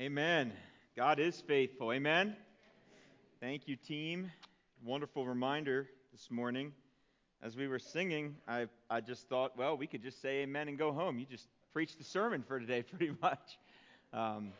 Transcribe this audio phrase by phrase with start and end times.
[0.00, 0.54] Amen.
[0.96, 1.92] God is faithful.
[1.92, 2.34] Amen.
[3.38, 4.32] Thank you, team.
[4.82, 6.72] Wonderful reminder this morning.
[7.42, 10.78] As we were singing, I, I just thought, well, we could just say amen and
[10.78, 11.18] go home.
[11.18, 13.58] You just preached the sermon for today, pretty much.
[14.14, 14.52] Um,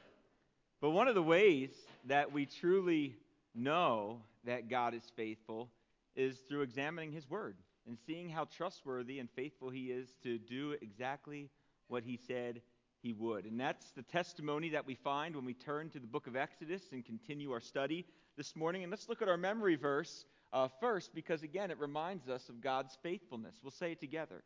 [0.82, 1.70] but one of the ways
[2.04, 3.16] that we truly
[3.54, 5.70] know that God is faithful
[6.16, 10.76] is through examining His Word and seeing how trustworthy and faithful He is to do
[10.82, 11.48] exactly
[11.88, 12.60] what He said
[13.02, 13.46] He would.
[13.46, 16.82] And that's the testimony that we find when we turn to the book of Exodus
[16.92, 18.04] and continue our study
[18.36, 18.82] this morning.
[18.82, 22.60] And let's look at our memory verse uh, first, because again, it reminds us of
[22.60, 23.54] God's faithfulness.
[23.62, 24.42] We'll say it together.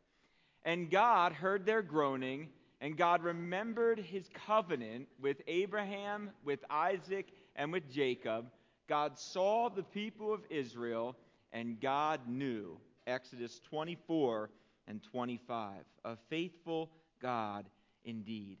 [0.63, 2.49] And God heard their groaning,
[2.79, 8.45] and God remembered his covenant with Abraham, with Isaac, and with Jacob.
[8.87, 11.15] God saw the people of Israel,
[11.51, 12.77] and God knew.
[13.07, 14.49] Exodus 24
[14.87, 15.73] and 25.
[16.05, 16.89] A faithful
[17.21, 17.65] God
[18.05, 18.57] indeed.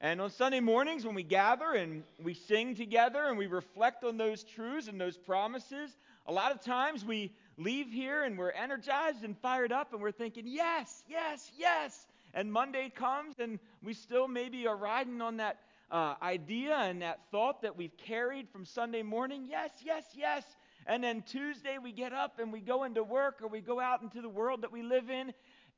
[0.00, 4.16] And on Sunday mornings, when we gather and we sing together and we reflect on
[4.16, 9.22] those truths and those promises, a lot of times we leave here and we're energized
[9.22, 12.06] and fired up and we're thinking, yes, yes, yes.
[12.34, 15.58] And Monday comes and we still maybe are riding on that
[15.90, 19.46] uh, idea and that thought that we've carried from Sunday morning.
[19.48, 20.44] Yes, yes, yes.
[20.86, 24.02] And then Tuesday we get up and we go into work or we go out
[24.02, 25.32] into the world that we live in,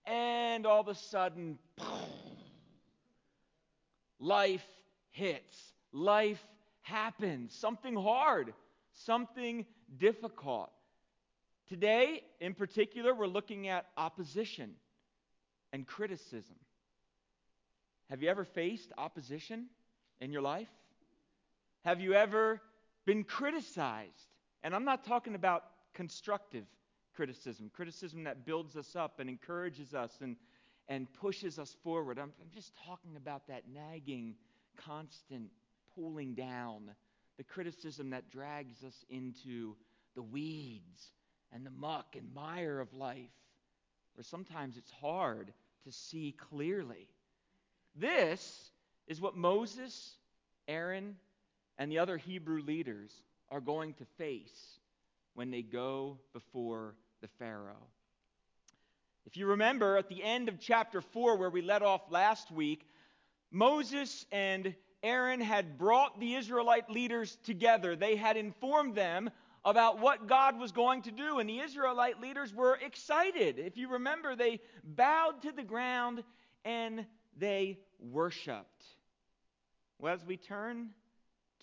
[0.07, 1.59] and all of a sudden,
[4.19, 4.67] life
[5.11, 5.73] hits.
[5.93, 6.43] Life
[6.83, 7.55] happens.
[7.55, 8.53] Something hard,
[8.93, 9.67] something
[9.99, 10.71] difficult.
[11.69, 14.73] Today, in particular, we're looking at opposition
[15.73, 16.57] and criticism.
[18.11, 19.67] Have you ever faced opposition
[20.21, 20.69] in your life?
[21.85, 22.61] Have you ever
[23.07, 24.13] been criticized?
[24.63, 26.65] And I'm not talking about constructive
[27.15, 30.37] criticism, criticism that builds us up and encourages us and
[30.89, 32.19] and pushes us forward.
[32.19, 34.35] I'm, I'm just talking about that nagging,
[34.77, 35.51] constant
[35.95, 36.91] pulling down,
[37.37, 39.75] the criticism that drags us into
[40.15, 41.13] the weeds
[41.53, 43.31] and the muck and mire of life,
[44.15, 45.53] where sometimes it's hard
[45.85, 47.09] to see clearly.
[47.97, 48.71] This
[49.07, 50.17] is what Moses,
[50.69, 51.17] Aaron,
[51.79, 53.13] and the other Hebrew leaders
[53.51, 54.79] are going to face
[55.35, 57.89] when they go before the Pharaoh.
[59.27, 62.87] If you remember at the end of chapter 4, where we let off last week,
[63.51, 67.97] Moses and Aaron had brought the Israelite leaders together.
[67.97, 69.31] They had informed them
[69.65, 73.59] about what God was going to do, and the Israelite leaders were excited.
[73.59, 76.23] If you remember, they bowed to the ground
[76.65, 77.07] and
[77.39, 78.85] they worshiped.
[79.99, 80.91] Well, as we turn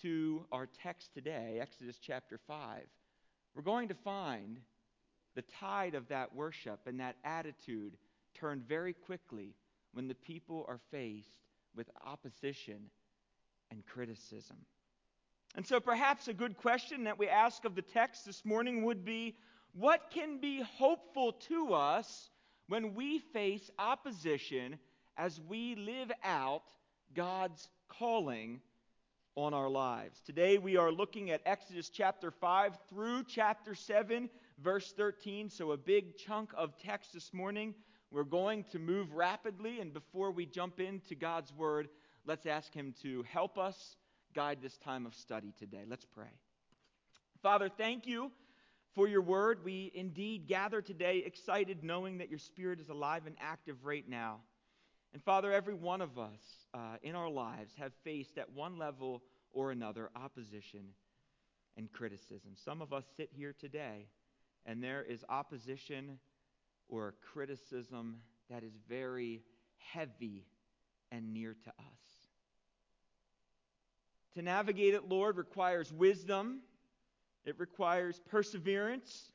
[0.02, 2.82] to our text today, Exodus chapter 5,
[3.54, 4.60] we're going to find
[5.36, 7.98] the tide of that worship and that attitude
[8.34, 9.56] turn very quickly
[9.94, 11.36] when the people are faced
[11.76, 12.90] with opposition
[13.72, 14.58] and criticism.
[15.56, 19.04] And so, perhaps a good question that we ask of the text this morning would
[19.04, 19.36] be
[19.74, 22.30] what can be hopeful to us
[22.68, 24.80] when we face opposition
[25.18, 26.64] as we live out
[27.14, 28.62] God's calling
[29.36, 30.22] on our lives?
[30.26, 34.30] Today, we are looking at Exodus chapter 5 through chapter 7
[34.62, 37.74] verse 13, so a big chunk of text this morning.
[38.12, 41.90] We're going to move rapidly, and before we jump into God's Word,
[42.26, 43.96] let's ask Him to help us
[44.36, 45.84] guide this time of study today.
[45.88, 46.30] Let's pray.
[47.42, 48.32] Father, thank you
[48.94, 49.64] for your Word.
[49.64, 54.42] We indeed gather today excited knowing that your Spirit is alive and active right now.
[55.14, 59.24] And Father, every one of us uh, in our lives have faced at one level
[59.54, 60.90] or another opposition
[61.78, 62.52] and criticism.
[62.56, 64.08] Some of us sit here today
[64.66, 66.20] and there is opposition
[66.88, 68.18] or criticism
[68.50, 69.42] that is very
[69.78, 70.46] heavy
[71.12, 72.28] and near to us.
[74.36, 76.62] To navigate it, Lord, requires wisdom,
[77.44, 79.32] it requires perseverance,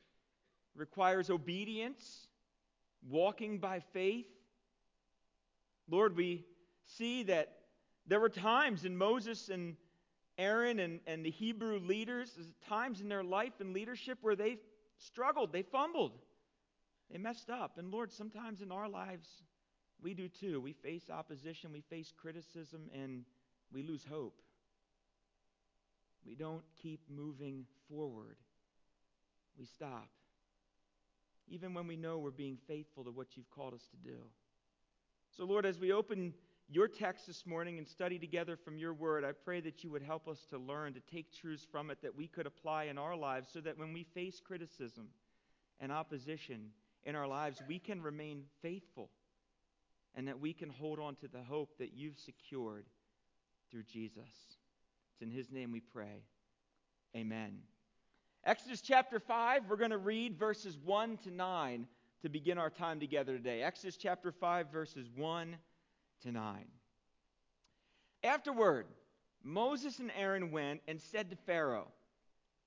[0.75, 2.27] requires obedience,
[3.07, 4.27] walking by faith.
[5.89, 6.45] Lord, we
[6.85, 7.57] see that
[8.07, 9.75] there were times in Moses and
[10.37, 12.37] Aaron and, and the Hebrew leaders,
[12.67, 14.57] times in their life and leadership where they
[14.97, 16.13] struggled, they fumbled,
[17.11, 17.77] they messed up.
[17.77, 19.27] And Lord, sometimes in our lives,
[20.01, 20.61] we do too.
[20.61, 23.23] We face opposition, we face criticism, and
[23.71, 24.41] we lose hope.
[26.25, 28.37] We don't keep moving forward.
[29.57, 30.09] We stop.
[31.49, 34.17] Even when we know we're being faithful to what you've called us to do.
[35.35, 36.33] So, Lord, as we open
[36.69, 40.01] your text this morning and study together from your word, I pray that you would
[40.01, 43.15] help us to learn, to take truths from it that we could apply in our
[43.15, 45.07] lives so that when we face criticism
[45.79, 46.71] and opposition
[47.05, 49.09] in our lives, we can remain faithful
[50.13, 52.85] and that we can hold on to the hope that you've secured
[53.71, 54.57] through Jesus.
[55.13, 56.23] It's in his name we pray.
[57.15, 57.59] Amen.
[58.43, 61.87] Exodus chapter 5, we're going to read verses 1 to 9
[62.23, 63.61] to begin our time together today.
[63.61, 65.55] Exodus chapter 5, verses 1
[66.23, 66.65] to 9.
[68.23, 68.87] Afterward,
[69.43, 71.87] Moses and Aaron went and said to Pharaoh,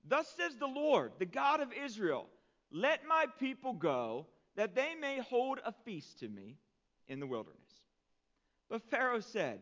[0.07, 2.27] Thus says the Lord, the God of Israel,
[2.73, 4.27] let my people go,
[4.57, 6.57] that they may hold a feast to me
[7.09, 7.59] in the wilderness.
[8.69, 9.61] But Pharaoh said,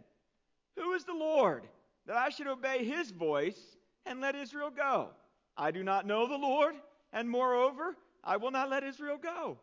[0.76, 1.64] Who is the Lord,
[2.06, 3.76] that I should obey his voice
[4.06, 5.10] and let Israel go?
[5.56, 6.74] I do not know the Lord,
[7.12, 9.58] and moreover, I will not let Israel go.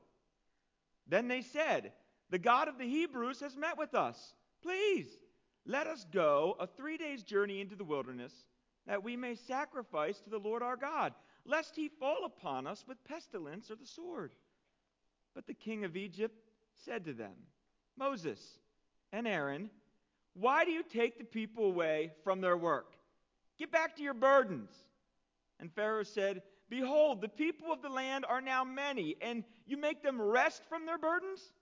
[1.08, 1.94] Then they said,
[2.30, 4.36] The God of the Hebrews has met with us.
[4.62, 5.08] Please,
[5.66, 8.34] let us go a three days' journey into the wilderness,
[8.88, 11.14] that we may sacrifice to the Lord our God,
[11.46, 14.34] lest he fall upon us with pestilence or the sword.
[15.34, 16.36] But the king of Egypt
[16.84, 17.34] said to them,
[17.98, 18.40] Moses
[19.12, 19.70] and Aaron,
[20.34, 22.96] why do you take the people away from their work?
[23.58, 24.72] Get back to your burdens.
[25.60, 30.04] And Pharaoh said, Behold, the people of the land are now many, and you make
[30.04, 31.54] them rest from their burdens?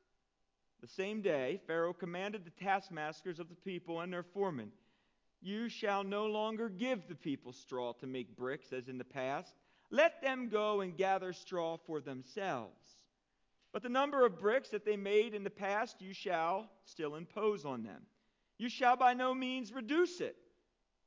[0.84, 4.70] The same day, Pharaoh commanded the taskmasters of the people and their foremen,
[5.42, 9.54] You shall no longer give the people straw to make bricks as in the past.
[9.92, 12.98] Let them go and gather straw for themselves.
[13.72, 17.64] But the number of bricks that they made in the past you shall still impose
[17.64, 18.02] on them.
[18.58, 20.36] You shall by no means reduce it,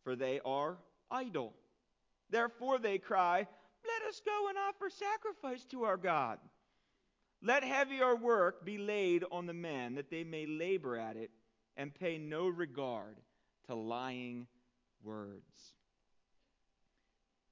[0.03, 0.79] for they are
[1.11, 1.53] idle.
[2.31, 3.47] Therefore they cry,
[3.87, 6.39] Let us go and offer sacrifice to our God.
[7.43, 11.31] Let heavier work be laid on the men, that they may labor at it
[11.77, 13.17] and pay no regard
[13.67, 14.47] to lying
[15.03, 15.75] words.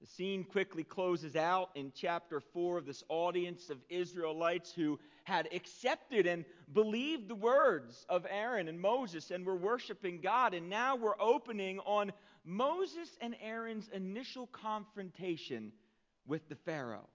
[0.00, 5.48] The scene quickly closes out in chapter 4 of this audience of Israelites who had
[5.50, 10.52] accepted and believed the words of Aaron and Moses and were worshiping God.
[10.52, 12.12] And now we're opening on
[12.44, 15.72] Moses and Aaron's initial confrontation
[16.26, 17.08] with the Pharaoh.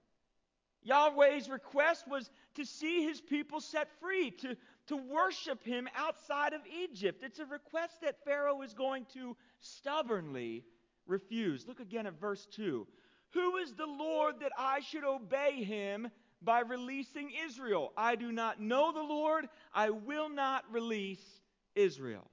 [0.82, 2.30] Yahweh's request was
[2.60, 7.22] to see his people set free, to, to worship him outside of Egypt.
[7.24, 10.64] It's a request that Pharaoh is going to stubbornly
[11.06, 11.66] refuse.
[11.66, 12.86] Look again at verse 2.
[13.32, 16.08] Who is the Lord that I should obey him
[16.42, 17.92] by releasing Israel?
[17.96, 19.48] I do not know the Lord.
[19.72, 21.40] I will not release
[21.74, 22.28] Israel.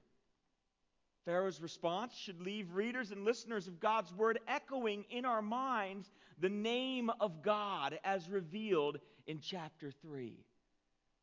[1.24, 6.48] Pharaoh's response should leave readers and listeners of God's word echoing in our minds the
[6.48, 8.98] name of God as revealed
[9.28, 10.34] in chapter 3.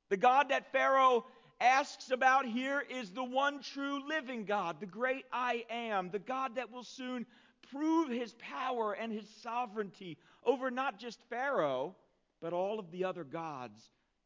[0.09, 1.25] The God that Pharaoh
[1.59, 6.55] asks about here is the one true living God, the great I am, the God
[6.55, 7.25] that will soon
[7.71, 11.95] prove his power and his sovereignty over not just Pharaoh,
[12.41, 13.81] but all of the other gods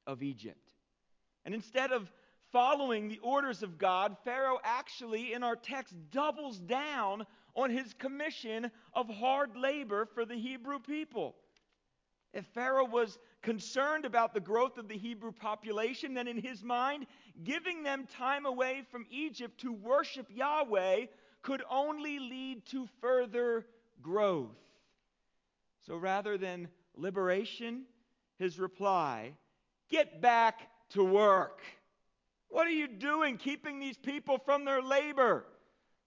[0.05, 0.71] of Egypt.
[1.45, 2.11] And instead of
[2.51, 8.71] following the orders of God, Pharaoh actually, in our text, doubles down on his commission
[8.93, 11.35] of hard labor for the Hebrew people.
[12.33, 17.07] If Pharaoh was concerned about the growth of the Hebrew population, then in his mind,
[17.43, 21.05] giving them time away from Egypt to worship Yahweh
[21.41, 23.65] could only lead to further
[24.01, 24.57] growth.
[25.85, 27.85] So rather than liberation,
[28.37, 29.33] his reply
[29.89, 31.61] get back to work.
[32.49, 35.45] What are you doing keeping these people from their labor?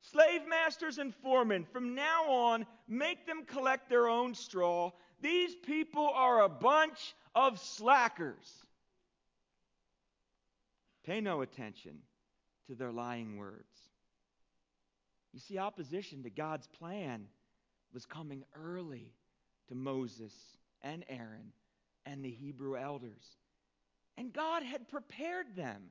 [0.03, 4.91] Slave masters and foremen, from now on, make them collect their own straw.
[5.23, 8.53] These people are a bunch of slackers.
[11.05, 11.99] Pay no attention
[12.69, 13.65] to their lying words.
[15.33, 17.27] You see, opposition to God's plan
[17.95, 19.13] was coming early
[19.69, 20.35] to Moses
[20.83, 21.53] and Aaron
[22.05, 23.25] and the Hebrew elders.
[24.19, 25.85] And God had prepared them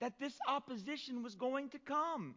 [0.00, 2.34] that this opposition was going to come.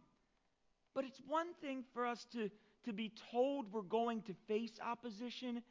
[0.94, 2.50] But it's one thing for us to,
[2.84, 5.62] to be told we're going to face opposition,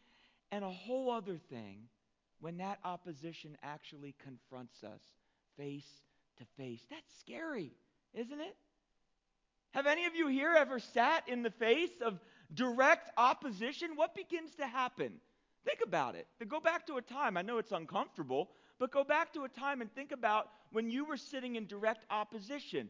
[0.51, 1.89] and a whole other thing
[2.39, 5.01] when that opposition actually confronts us
[5.57, 5.87] face
[6.37, 6.81] to face.
[6.89, 7.71] That's scary,
[8.13, 8.55] isn't it?
[9.71, 12.19] Have any of you here ever sat in the face of
[12.53, 13.91] direct opposition?
[13.95, 15.13] What begins to happen?
[15.65, 16.27] Think about it.
[16.47, 18.49] Go back to a time, I know it's uncomfortable,
[18.79, 22.05] but go back to a time and think about when you were sitting in direct
[22.09, 22.89] opposition.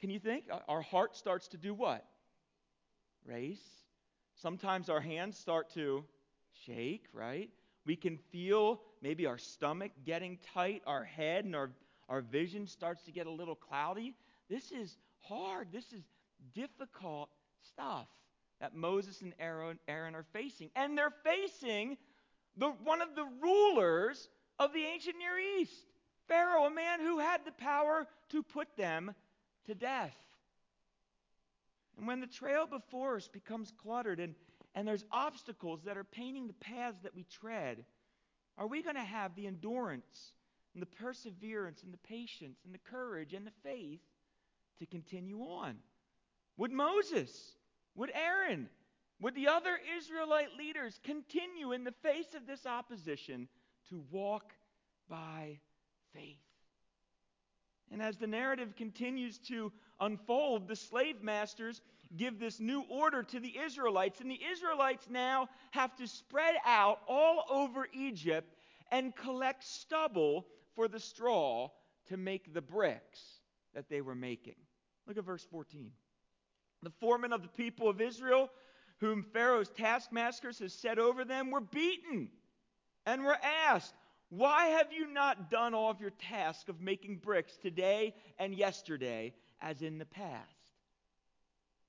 [0.00, 0.44] Can you think?
[0.68, 2.04] Our heart starts to do what?
[3.24, 3.62] Race.
[4.34, 6.04] Sometimes our hands start to
[6.66, 7.50] shake, right?
[7.84, 11.70] We can feel maybe our stomach getting tight, our head and our,
[12.08, 14.14] our vision starts to get a little cloudy.
[14.48, 15.68] This is hard.
[15.72, 16.02] This is
[16.54, 17.30] difficult
[17.62, 18.06] stuff
[18.60, 20.70] that Moses and Aaron, Aaron are facing.
[20.76, 21.96] And they're facing
[22.56, 24.28] the, one of the rulers
[24.58, 25.86] of the ancient Near East,
[26.28, 29.12] Pharaoh, a man who had the power to put them
[29.66, 30.16] to death.
[31.98, 34.34] And when the trail before us becomes cluttered and,
[34.74, 37.84] and there's obstacles that are painting the paths that we tread,
[38.58, 40.32] are we going to have the endurance
[40.74, 44.00] and the perseverance and the patience and the courage and the faith
[44.78, 45.76] to continue on?
[46.56, 47.56] Would Moses,
[47.94, 48.68] would Aaron,
[49.20, 53.48] would the other Israelite leaders continue in the face of this opposition
[53.88, 54.52] to walk
[55.08, 55.58] by
[56.14, 56.38] faith?
[57.90, 61.80] And as the narrative continues to unfold, the slave masters
[62.16, 67.00] give this new order to the Israelites, and the Israelites now have to spread out
[67.08, 68.54] all over Egypt
[68.90, 71.68] and collect stubble for the straw
[72.08, 73.40] to make the bricks
[73.74, 74.56] that they were making.
[75.06, 75.90] Look at verse 14.
[76.82, 78.50] The foremen of the people of Israel,
[78.98, 82.28] whom Pharaoh's taskmasters has set over them, were beaten
[83.06, 83.94] and were asked,
[84.28, 89.34] why have you not done all of your task of making bricks today and yesterday
[89.60, 90.61] as in the past?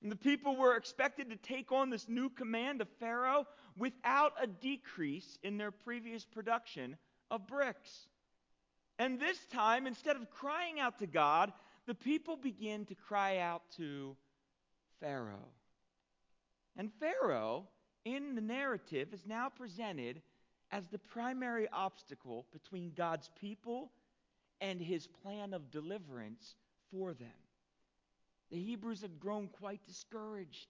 [0.04, 4.46] And the people were expected to take on this new command of Pharaoh without a
[4.46, 6.98] decrease in their previous production
[7.30, 8.06] of bricks.
[8.98, 11.54] And this time, instead of crying out to God,
[11.86, 14.14] the people begin to cry out to
[15.00, 15.48] Pharaoh.
[16.76, 17.66] And Pharaoh,
[18.04, 20.20] in the narrative, is now presented
[20.70, 23.90] as the primary obstacle between God's people
[24.60, 26.56] and his plan of deliverance
[26.90, 27.43] for them.
[28.54, 30.68] The Hebrews had grown quite discouraged.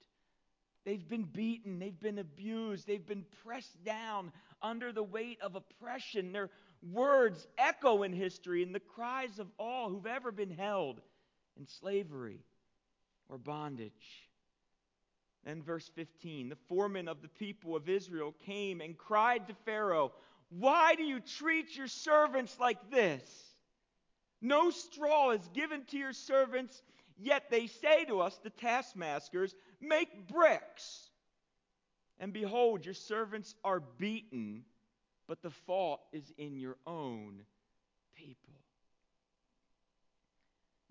[0.87, 6.33] They've been beaten, they've been abused, they've been pressed down under the weight of oppression.
[6.33, 6.49] Their
[6.93, 11.03] words echo in history in the cries of all who've ever been held
[11.59, 12.41] in slavery
[13.29, 14.31] or bondage.
[15.45, 20.13] Then, verse 15 the foreman of the people of Israel came and cried to Pharaoh,
[20.49, 23.23] Why do you treat your servants like this?
[24.41, 26.83] No straw is given to your servants,
[27.19, 31.11] yet they say to us, the taskmasters, Make bricks.
[32.19, 34.65] And behold, your servants are beaten,
[35.27, 37.43] but the fault is in your own
[38.15, 38.55] people.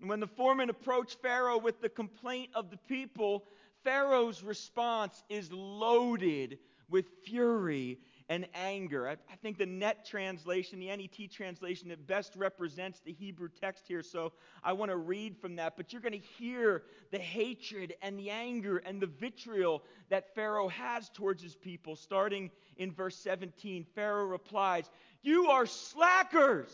[0.00, 3.44] And when the foreman approached Pharaoh with the complaint of the people,
[3.84, 9.08] Pharaoh's response is loaded with fury and anger.
[9.08, 13.84] I, I, think the net translation, the NET translation, it best represents the Hebrew text
[13.86, 14.02] here.
[14.02, 15.76] So I want to read from that.
[15.76, 20.68] But you're going to hear the hatred and the anger and the vitriol that Pharaoh
[20.68, 21.96] has towards his people.
[21.96, 24.88] Starting in verse 17, Pharaoh replies,
[25.22, 26.72] You are slackers!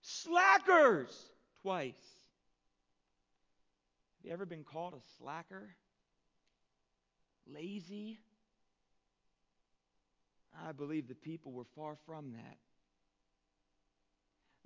[0.00, 1.14] Slackers!
[1.62, 1.94] Twice.
[4.16, 5.74] Have you ever been called a slacker?
[7.46, 8.18] Lazy?
[10.66, 12.56] I believe the people were far from that.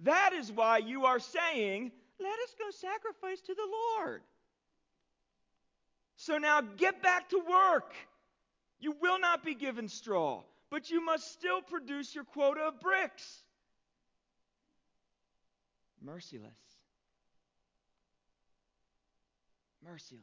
[0.00, 3.68] That is why you are saying, Let us go sacrifice to the
[3.98, 4.22] Lord.
[6.16, 7.94] So now get back to work.
[8.80, 13.42] You will not be given straw, but you must still produce your quota of bricks.
[16.00, 16.50] Merciless.
[19.84, 20.22] merciless.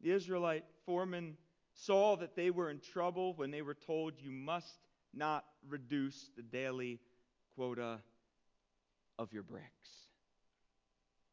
[0.00, 1.36] The Israelite foremen
[1.74, 4.78] saw that they were in trouble when they were told, You must
[5.12, 7.00] not reduce the daily
[7.54, 8.00] quota
[9.18, 9.90] of your bricks.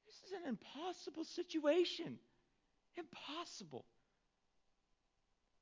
[0.05, 2.17] This is an impossible situation.
[2.97, 3.85] Impossible.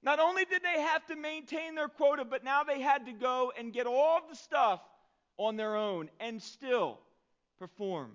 [0.01, 3.51] Not only did they have to maintain their quota, but now they had to go
[3.57, 4.81] and get all the stuff
[5.38, 7.00] on their own and still
[7.59, 8.12] perform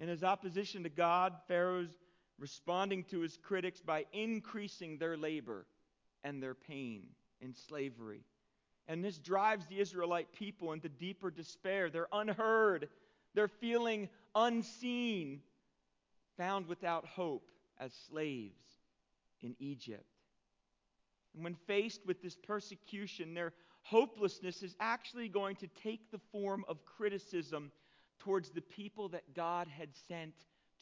[0.00, 1.94] in his opposition to God, Pharaoh's
[2.40, 5.66] responding to his critics by increasing their labor
[6.24, 7.02] and their pain
[7.40, 8.24] in slavery.
[8.88, 11.90] And this drives the Israelite people into deeper despair.
[11.90, 12.88] They're unheard,
[13.34, 15.42] they're feeling unseen,
[16.36, 18.54] found without hope as slaves
[19.42, 20.04] in Egypt.
[21.34, 26.64] And when faced with this persecution, their hopelessness is actually going to take the form
[26.68, 27.70] of criticism
[28.18, 30.34] towards the people that God had sent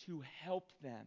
[0.06, 1.06] to help them.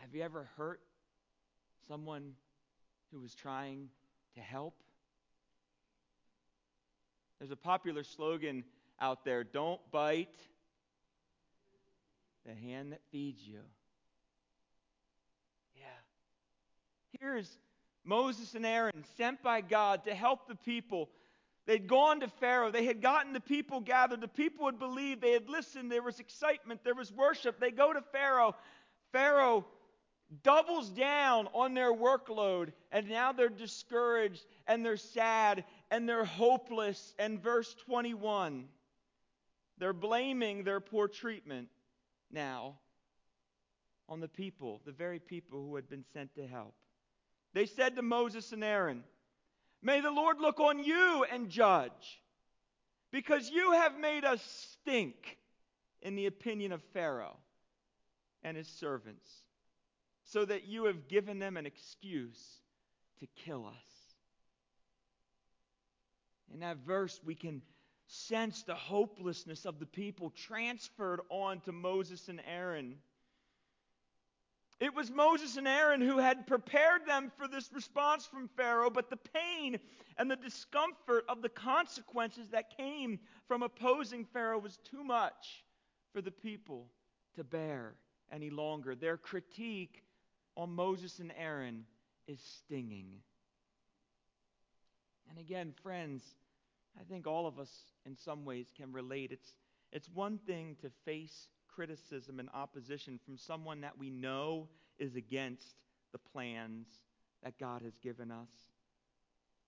[0.00, 0.80] Have you ever hurt
[1.86, 2.32] someone
[3.12, 3.88] who was trying
[4.34, 4.74] to help?
[7.38, 8.64] There's a popular slogan
[9.00, 10.34] out there don't bite
[12.46, 13.60] the hand that feeds you.
[15.76, 17.20] Yeah.
[17.20, 17.58] Here's
[18.04, 21.10] Moses and Aaron sent by God to help the people
[21.66, 22.72] They'd gone to Pharaoh.
[22.72, 24.20] They had gotten the people gathered.
[24.20, 25.20] The people had believed.
[25.20, 25.92] They had listened.
[25.92, 26.80] There was excitement.
[26.82, 27.60] There was worship.
[27.60, 28.56] They go to Pharaoh.
[29.12, 29.64] Pharaoh
[30.42, 37.14] doubles down on their workload, and now they're discouraged and they're sad and they're hopeless.
[37.18, 38.68] And verse 21
[39.78, 41.68] They're blaming their poor treatment
[42.30, 42.76] now
[44.08, 46.74] on the people, the very people who had been sent to help.
[47.52, 49.04] They said to Moses and Aaron,
[49.82, 52.20] May the Lord look on you and judge,
[53.10, 55.38] because you have made us stink
[56.02, 57.36] in the opinion of Pharaoh
[58.42, 59.28] and his servants,
[60.32, 62.60] so that you have given them an excuse
[63.18, 64.14] to kill us.
[66.54, 67.62] In that verse, we can
[68.06, 72.96] sense the hopelessness of the people transferred on to Moses and Aaron.
[74.78, 79.10] It was Moses and Aaron who had prepared them for this response from Pharaoh, but
[79.10, 79.78] the pain
[80.16, 83.18] and the discomfort of the consequences that came
[83.48, 85.64] from opposing Pharaoh was too much
[86.12, 86.86] for the people
[87.34, 87.94] to bear
[88.32, 88.94] any longer.
[88.94, 90.04] Their critique
[90.56, 91.84] on Moses and Aaron
[92.26, 93.08] is stinging.
[95.28, 96.22] And again, friends,
[96.98, 97.70] I think all of us
[98.04, 99.30] in some ways can relate.
[99.32, 99.52] It's,
[99.92, 105.76] it's one thing to face criticism and opposition from someone that we know is against
[106.12, 106.86] the plans
[107.42, 108.50] that God has given us.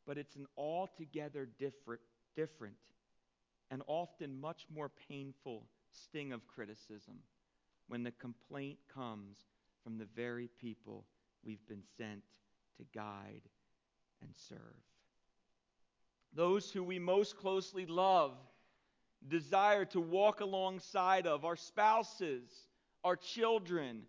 [0.07, 2.01] But it's an altogether different,
[2.35, 2.75] different
[3.71, 5.63] and often much more painful
[5.93, 7.21] sting of criticism
[7.89, 9.39] when the complaint comes
[9.83, 11.05] from the very people
[11.45, 12.23] we've been sent
[12.77, 13.43] to guide
[14.21, 14.59] and serve.
[16.35, 18.33] Those who we most closely love
[19.29, 22.51] desire to walk alongside of our spouses,
[23.05, 24.03] our children,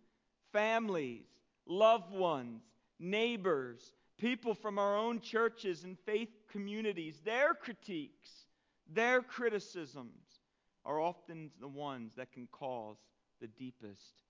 [0.52, 1.26] families,
[1.66, 2.62] loved ones,
[3.00, 7.20] neighbors, people from our own churches and faith communities.
[7.26, 8.46] Their critiques,
[8.88, 10.40] their criticisms
[10.86, 12.98] are often the ones that can cause
[13.42, 14.24] the deepest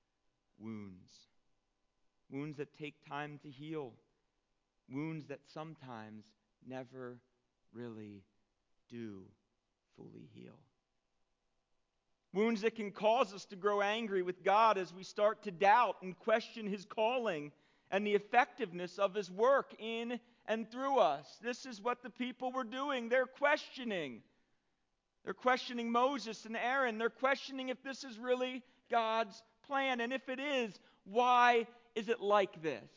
[0.58, 1.14] wounds.
[2.34, 3.94] Wounds that take time to heal.
[4.92, 6.26] Wounds that sometimes
[6.68, 7.20] never
[7.72, 8.24] really
[8.90, 9.22] do
[9.96, 10.58] fully heal.
[12.34, 15.98] Wounds that can cause us to grow angry with God as we start to doubt
[16.02, 17.52] and question His calling
[17.92, 21.28] and the effectiveness of His work in and through us.
[21.44, 23.10] This is what the people were doing.
[23.10, 24.24] They're questioning.
[25.24, 26.98] They're questioning Moses and Aaron.
[26.98, 30.02] They're questioning if this is really God's plan.
[30.02, 30.74] And if it is,
[31.06, 32.90] why is it like this?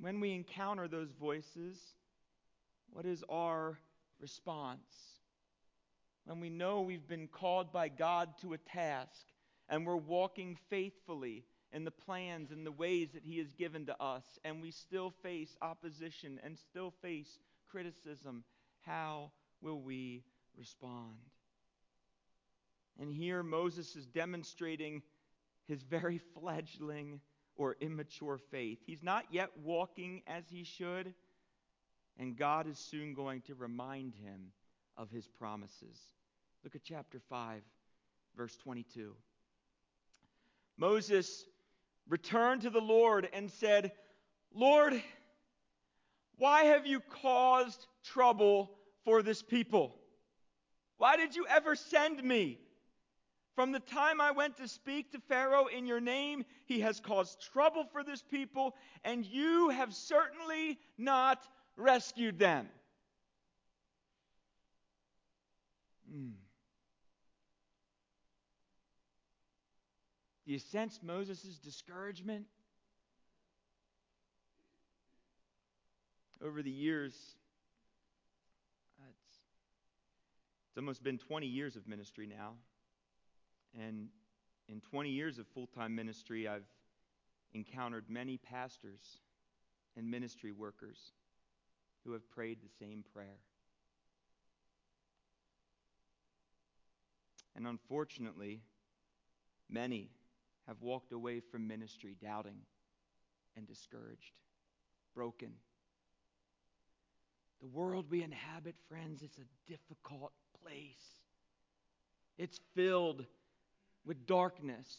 [0.00, 1.78] When we encounter those voices,
[2.90, 3.78] what is our
[4.20, 5.18] response?
[6.28, 9.24] when we know we've been called by God to a task
[9.70, 14.02] and we're walking faithfully in the plans and the ways that He has given to
[14.02, 17.38] us, and we still face opposition and still face
[17.70, 18.44] criticism,
[18.82, 19.30] how
[19.62, 20.22] will we
[20.56, 21.16] respond?
[23.00, 25.02] And here Moses is demonstrating
[25.68, 27.20] his very fledgling
[27.56, 28.78] or immature faith.
[28.86, 31.14] He's not yet walking as he should,
[32.18, 34.52] and God is soon going to remind him
[34.96, 35.98] of his promises.
[36.64, 37.62] Look at chapter 5,
[38.36, 39.14] verse 22.
[40.76, 41.44] Moses
[42.08, 43.92] returned to the Lord and said,
[44.54, 45.00] Lord,
[46.36, 48.70] why have you caused trouble
[49.04, 49.96] for this people?
[50.96, 52.58] Why did you ever send me?
[53.58, 57.40] From the time I went to speak to Pharaoh in your name, he has caused
[57.52, 61.44] trouble for this people, and you have certainly not
[61.76, 62.68] rescued them.
[66.08, 66.34] Mm.
[70.46, 72.46] Do you sense Moses' discouragement?
[76.40, 77.12] Over the years,
[79.00, 79.40] it's,
[80.68, 82.52] it's almost been 20 years of ministry now.
[83.76, 84.08] And
[84.68, 86.66] in 20 years of full time ministry, I've
[87.54, 89.00] encountered many pastors
[89.96, 91.12] and ministry workers
[92.04, 93.38] who have prayed the same prayer.
[97.56, 98.60] And unfortunately,
[99.68, 100.10] many
[100.68, 102.60] have walked away from ministry doubting
[103.56, 104.34] and discouraged,
[105.14, 105.52] broken.
[107.60, 111.18] The world we inhabit, friends, is a difficult place.
[112.36, 113.26] It's filled
[114.04, 114.96] with darkness.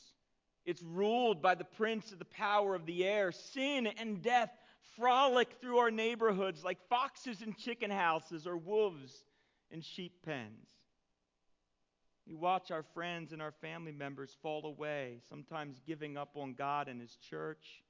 [0.66, 3.32] It's ruled by the prince of the power of the air.
[3.32, 4.52] Sin and death
[4.96, 9.24] frolic through our neighborhoods like foxes in chicken houses or wolves
[9.72, 10.70] in sheep pens.
[12.28, 16.88] We watch our friends and our family members fall away, sometimes giving up on God
[16.88, 17.84] and His church.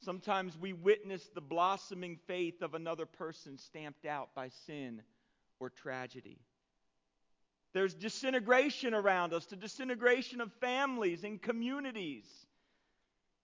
[0.00, 5.02] Sometimes we witness the blossoming faith of another person stamped out by sin
[5.60, 6.38] or tragedy.
[7.76, 12.24] There's disintegration around us, the disintegration of families and communities.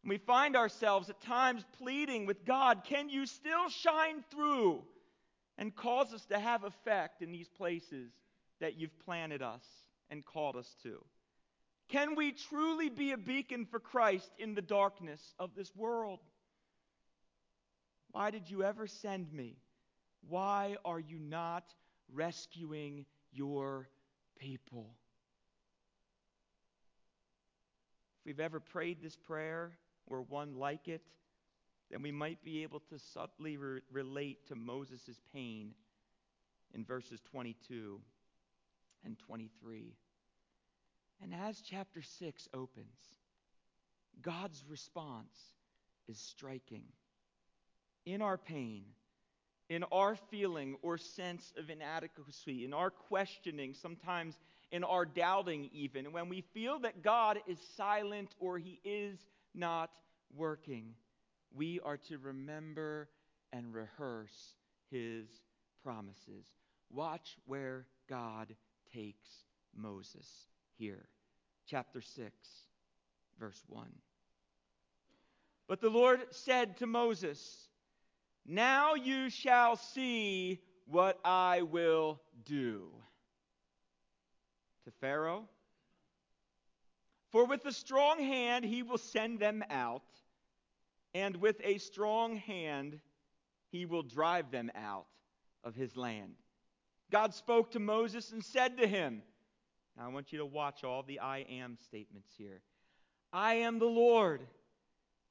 [0.02, 4.84] we find ourselves at times pleading with God, can you still shine through
[5.58, 8.10] and cause us to have effect in these places
[8.58, 9.66] that you've planted us
[10.08, 11.04] and called us to?
[11.90, 16.20] Can we truly be a beacon for Christ in the darkness of this world?
[18.12, 19.58] Why did you ever send me?
[20.26, 21.64] Why are you not
[22.10, 23.90] rescuing your
[24.42, 24.90] people?
[28.20, 29.72] If we've ever prayed this prayer
[30.06, 31.02] or one like it,
[31.90, 35.74] then we might be able to subtly re- relate to Moses' pain
[36.74, 38.00] in verses 22
[39.04, 39.94] and 23.
[41.22, 42.98] And as chapter 6 opens,
[44.22, 45.36] God's response
[46.08, 46.84] is striking.
[48.06, 48.84] In our pain,
[49.72, 54.38] in our feeling or sense of inadequacy, in our questioning, sometimes
[54.70, 59.18] in our doubting, even, when we feel that God is silent or he is
[59.54, 59.90] not
[60.36, 60.94] working,
[61.54, 63.08] we are to remember
[63.50, 64.56] and rehearse
[64.90, 65.26] his
[65.82, 66.46] promises.
[66.90, 68.54] Watch where God
[68.92, 69.28] takes
[69.74, 70.28] Moses
[70.76, 71.08] here.
[71.66, 72.30] Chapter 6,
[73.38, 73.86] verse 1.
[75.66, 77.68] But the Lord said to Moses,
[78.46, 82.88] Now you shall see what I will do.
[84.84, 85.48] To Pharaoh,
[87.30, 90.02] for with a strong hand he will send them out,
[91.14, 92.98] and with a strong hand
[93.70, 95.06] he will drive them out
[95.64, 96.34] of his land.
[97.10, 99.22] God spoke to Moses and said to him,
[99.96, 102.60] Now I want you to watch all the I am statements here.
[103.32, 104.42] I am the Lord.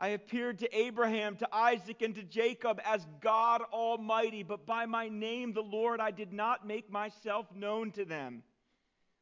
[0.02, 5.10] I appeared to Abraham, to Isaac, and to Jacob as God Almighty, but by my
[5.10, 8.42] name, the Lord, I did not make myself known to them.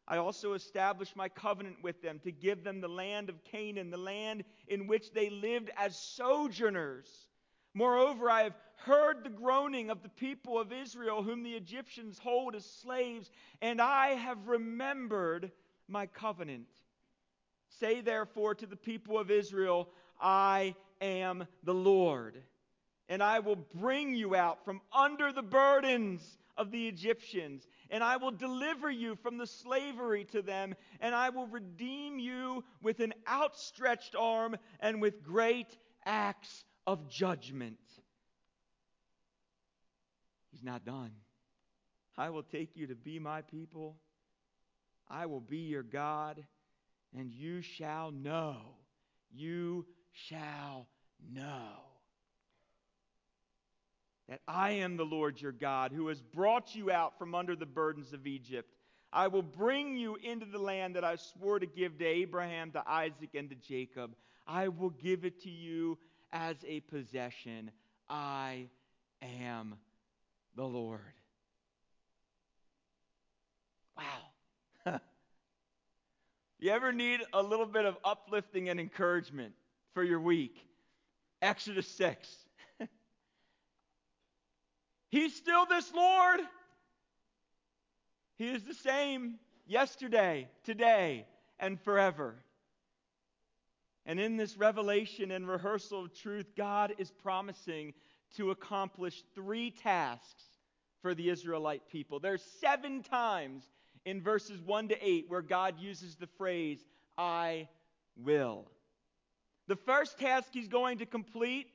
[0.08, 3.98] I also established my covenant with them to give them the land of Canaan, the
[3.98, 7.28] land in which they lived as sojourners.
[7.74, 12.56] Moreover, I have heard the groaning of the people of Israel, whom the Egyptians hold
[12.56, 13.30] as slaves,
[13.62, 15.52] and I have remembered
[15.90, 16.70] my covenant.
[17.68, 19.90] Say therefore to the people of Israel,
[20.20, 22.42] I am the Lord,
[23.08, 28.18] and I will bring you out from under the burdens of the Egyptians, and I
[28.18, 33.14] will deliver you from the slavery to them, and I will redeem you with an
[33.28, 37.80] outstretched arm and with great acts of judgment.
[40.52, 41.12] He's not done.
[42.18, 43.96] I will take you to be my people.
[45.08, 46.46] I will be your God,
[47.18, 48.58] and you shall know.
[49.32, 50.88] You shall
[51.34, 51.90] know
[54.30, 57.66] that I am the Lord your God who has brought you out from under the
[57.66, 58.72] burdens of Egypt.
[59.12, 62.84] I will bring you into the land that I swore to give to Abraham, to
[62.88, 64.12] Isaac, and to Jacob.
[64.46, 65.98] I will give it to you
[66.32, 67.72] as a possession.
[68.08, 68.68] I
[69.22, 69.76] am
[70.56, 71.02] the Lord.
[73.98, 75.00] Wow.
[76.60, 79.54] you ever need a little bit of uplifting and encouragement
[79.94, 80.56] for your week?
[81.42, 82.28] Exodus 6.
[85.10, 86.42] He's still this Lord.
[88.38, 89.36] He is the same
[89.68, 91.26] yesterday, today,
[91.60, 92.36] and forever.
[94.06, 97.94] And in this revelation and rehearsal of truth, God is promising
[98.36, 100.44] to accomplish three tasks
[101.02, 102.20] for the Israelite people.
[102.20, 103.70] There's seven times
[104.06, 106.80] in verses 1 to 8 where God uses the phrase,
[107.18, 107.68] I
[108.18, 108.66] will.
[109.70, 111.68] The first task he's going to complete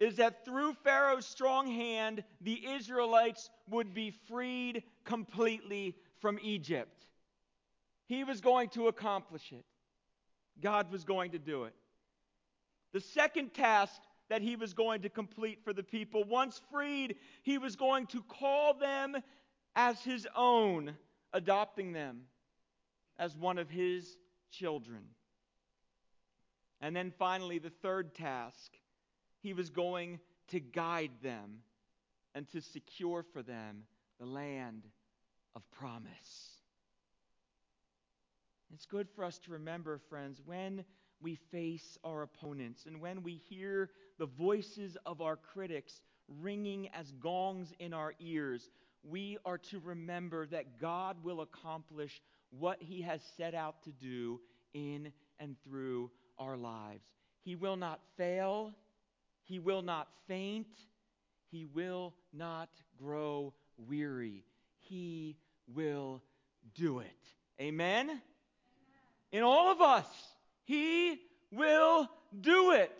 [0.00, 7.04] is that through Pharaoh's strong hand, the Israelites would be freed completely from Egypt.
[8.06, 9.66] He was going to accomplish it.
[10.62, 11.74] God was going to do it.
[12.94, 17.58] The second task that he was going to complete for the people, once freed, he
[17.58, 19.18] was going to call them
[19.76, 20.94] as his own,
[21.34, 22.22] adopting them
[23.18, 24.16] as one of his
[24.50, 25.02] children.
[26.82, 28.72] And then finally, the third task,
[29.40, 30.18] he was going
[30.48, 31.60] to guide them
[32.34, 33.84] and to secure for them
[34.18, 34.82] the land
[35.54, 36.58] of promise.
[38.74, 40.84] It's good for us to remember, friends, when
[41.20, 46.00] we face our opponents and when we hear the voices of our critics
[46.40, 48.70] ringing as gongs in our ears,
[49.04, 54.40] we are to remember that God will accomplish what He has set out to do
[54.74, 56.10] in and through
[56.42, 57.06] our lives.
[57.44, 58.72] He will not fail,
[59.44, 60.68] He will not faint,
[61.50, 64.44] He will not grow weary.
[64.78, 66.22] He will
[66.74, 67.10] do it.
[67.60, 68.20] Amen?
[69.32, 70.06] in all of us.
[70.64, 71.18] He
[71.50, 72.08] will
[72.40, 72.96] do it.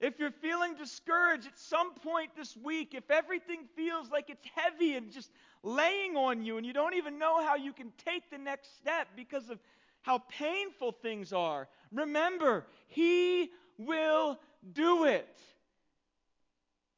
[0.00, 4.96] If you're feeling discouraged at some point this week, if everything feels like it's heavy
[4.96, 5.30] and just
[5.62, 9.06] laying on you and you don't even know how you can take the next step
[9.14, 9.60] because of
[10.02, 14.38] how painful things are, remember, He will
[14.72, 15.28] do it.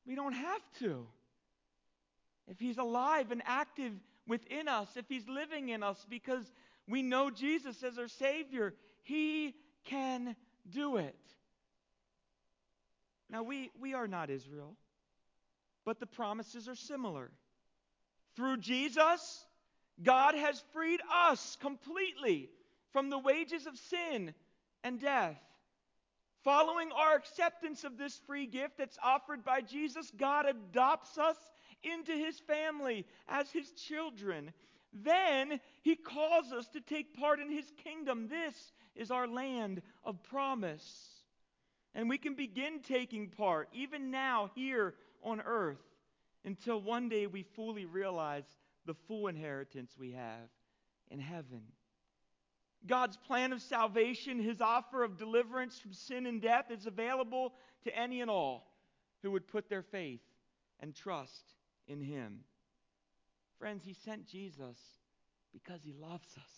[0.06, 1.06] We don't have to.
[2.48, 3.92] If He's alive and active
[4.26, 6.52] within us, if He's living in us because
[6.88, 9.54] we know Jesus as our Savior, He
[9.84, 10.36] can
[10.70, 11.16] do it.
[13.30, 14.76] Now, we, we are not Israel,
[15.84, 17.30] but the promises are similar.
[18.36, 19.44] Through Jesus,
[20.02, 22.50] God has freed us completely
[22.92, 24.34] from the wages of sin
[24.84, 25.36] and death.
[26.44, 31.36] Following our acceptance of this free gift that's offered by Jesus, God adopts us
[31.82, 34.52] into his family as his children.
[34.92, 38.28] Then he calls us to take part in his kingdom.
[38.28, 41.08] This is our land of promise.
[41.94, 45.82] And we can begin taking part, even now, here on earth,
[46.44, 48.44] until one day we fully realize
[48.84, 50.50] the full inheritance we have
[51.10, 51.62] in heaven.
[52.86, 57.96] God's plan of salvation, his offer of deliverance from sin and death, is available to
[57.96, 58.70] any and all
[59.22, 60.20] who would put their faith
[60.80, 61.54] and trust
[61.88, 62.40] in him.
[63.58, 64.78] Friends, he sent Jesus
[65.52, 66.50] because he loves us.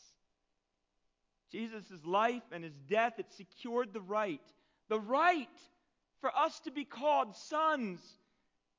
[1.50, 4.40] Jesus' life and his death, it secured the right
[4.88, 5.48] the right
[6.20, 8.00] for us to be called sons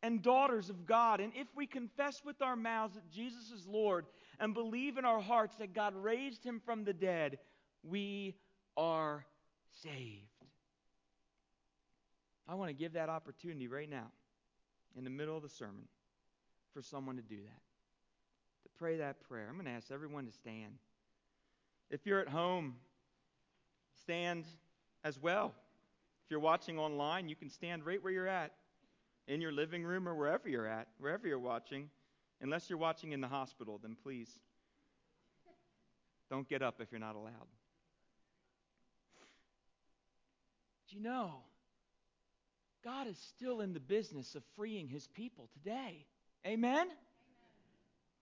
[0.03, 1.19] and daughters of God.
[1.19, 4.05] And if we confess with our mouths that Jesus is Lord
[4.39, 7.39] and believe in our hearts that God raised him from the dead,
[7.83, 8.35] we
[8.75, 9.25] are
[9.81, 10.23] saved.
[12.47, 14.11] I want to give that opportunity right now,
[14.97, 15.87] in the middle of the sermon,
[16.73, 19.47] for someone to do that, to pray that prayer.
[19.49, 20.73] I'm going to ask everyone to stand.
[21.89, 22.75] If you're at home,
[24.01, 24.45] stand
[25.03, 25.53] as well.
[26.25, 28.53] If you're watching online, you can stand right where you're at,
[29.27, 31.89] in your living room or wherever you're at, wherever you're watching.
[32.41, 34.29] Unless you're watching in the hospital, then please
[36.29, 37.47] don't get up if you're not allowed.
[40.89, 41.31] Do you know?
[42.83, 46.05] God is still in the business of freeing his people today.
[46.45, 46.73] Amen?
[46.75, 46.87] Amen?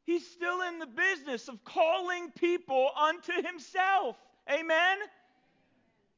[0.06, 4.16] He's still in the business of calling people unto himself.
[4.50, 4.98] Amen?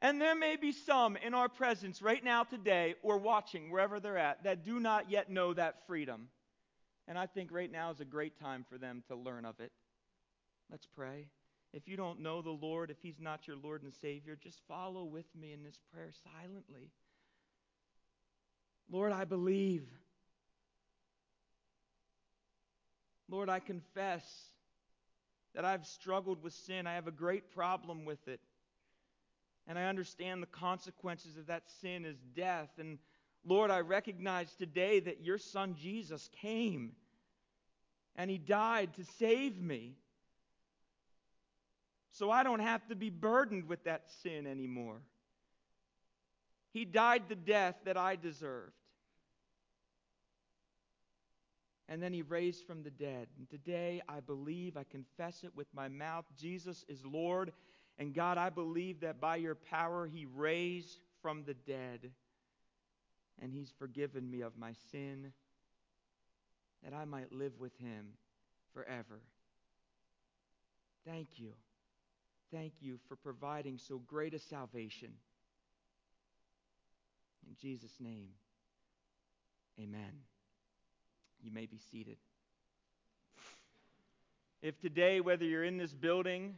[0.01, 4.17] And there may be some in our presence right now today or watching wherever they're
[4.17, 6.27] at that do not yet know that freedom.
[7.07, 9.71] And I think right now is a great time for them to learn of it.
[10.69, 11.27] Let's pray.
[11.73, 15.03] If you don't know the Lord, if He's not your Lord and Savior, just follow
[15.03, 16.91] with me in this prayer silently.
[18.89, 19.87] Lord, I believe.
[23.29, 24.23] Lord, I confess
[25.53, 26.87] that I've struggled with sin.
[26.87, 28.39] I have a great problem with it.
[29.67, 32.69] And I understand the consequences of that sin is death.
[32.77, 32.99] And
[33.45, 36.93] Lord, I recognize today that your son Jesus came
[38.15, 39.95] and he died to save me.
[42.11, 45.01] So I don't have to be burdened with that sin anymore.
[46.73, 48.73] He died the death that I deserved.
[51.89, 53.27] And then he raised from the dead.
[53.37, 57.53] And today I believe, I confess it with my mouth Jesus is Lord
[57.99, 62.11] and God, I believe that by your power, He raised from the dead,
[63.41, 65.33] and He's forgiven me of my sin,
[66.83, 68.07] that I might live with Him
[68.73, 69.19] forever.
[71.05, 71.53] Thank you.
[72.51, 75.09] Thank you for providing so great a salvation.
[77.47, 78.29] In Jesus' name,
[79.79, 80.11] amen.
[81.41, 82.17] You may be seated.
[84.61, 86.55] If today, whether you're in this building,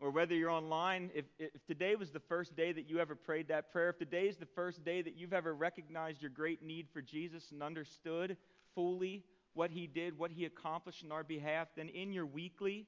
[0.00, 3.48] or whether you're online, if, if today was the first day that you ever prayed
[3.48, 6.88] that prayer, if today is the first day that you've ever recognized your great need
[6.92, 8.36] for Jesus and understood
[8.74, 9.22] fully
[9.54, 12.86] what he did, what he accomplished in our behalf, then in your weekly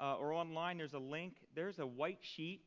[0.00, 1.34] uh, or online, there's a link.
[1.54, 2.62] There's a white sheet.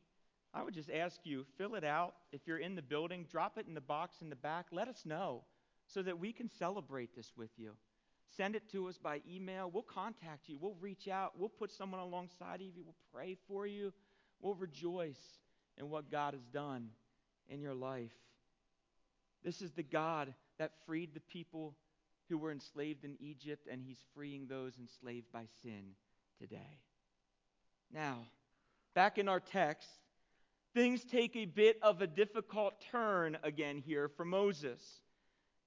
[0.54, 2.14] I would just ask you, fill it out.
[2.32, 4.66] If you're in the building, drop it in the box in the back.
[4.70, 5.42] Let us know
[5.86, 7.72] so that we can celebrate this with you.
[8.36, 9.70] Send it to us by email.
[9.70, 10.58] We'll contact you.
[10.60, 11.32] We'll reach out.
[11.36, 12.84] We'll put someone alongside of you.
[12.84, 13.92] We'll pray for you.
[14.40, 15.20] We'll rejoice
[15.76, 16.90] in what God has done
[17.48, 18.12] in your life.
[19.42, 21.74] This is the God that freed the people
[22.28, 25.94] who were enslaved in Egypt, and He's freeing those enslaved by sin
[26.38, 26.80] today.
[27.92, 28.18] Now,
[28.94, 29.88] back in our text,
[30.74, 34.80] things take a bit of a difficult turn again here for Moses.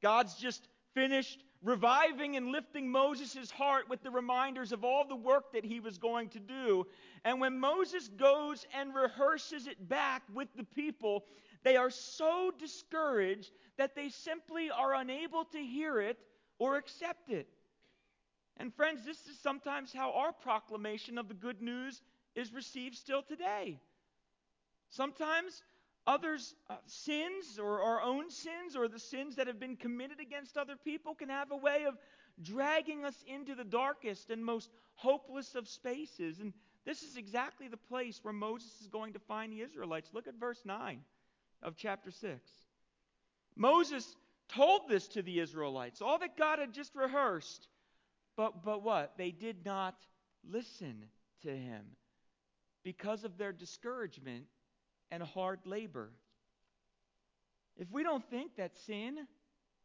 [0.01, 5.53] God's just finished reviving and lifting Moses' heart with the reminders of all the work
[5.53, 6.87] that he was going to do.
[7.23, 11.25] And when Moses goes and rehearses it back with the people,
[11.63, 16.17] they are so discouraged that they simply are unable to hear it
[16.57, 17.47] or accept it.
[18.57, 22.01] And friends, this is sometimes how our proclamation of the good news
[22.35, 23.79] is received still today.
[24.89, 25.63] Sometimes
[26.07, 30.57] others' uh, sins or our own sins or the sins that have been committed against
[30.57, 31.97] other people can have a way of
[32.41, 36.39] dragging us into the darkest and most hopeless of spaces.
[36.39, 36.53] And
[36.85, 40.09] this is exactly the place where Moses is going to find the Israelites.
[40.13, 40.99] Look at verse 9
[41.61, 42.49] of chapter 6.
[43.55, 44.15] Moses
[44.49, 47.67] told this to the Israelites, all that God had just rehearsed.
[48.35, 49.17] But, but what?
[49.17, 49.95] They did not
[50.49, 51.05] listen
[51.43, 51.85] to him
[52.83, 54.45] because of their discouragement
[55.11, 56.09] and hard labor.
[57.77, 59.27] If we don't think that sin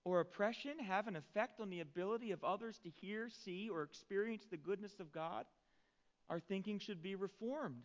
[0.05, 4.47] or oppression have an effect on the ability of others to hear, see, or experience
[4.51, 5.45] the goodness of God,
[6.31, 7.83] our thinking should be reformed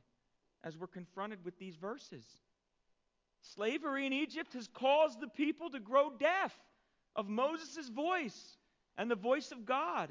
[0.63, 2.25] as we're confronted with these verses.
[3.41, 6.53] Slavery in Egypt has caused the people to grow deaf
[7.15, 8.57] of Moses' voice
[8.97, 10.09] and the voice of God.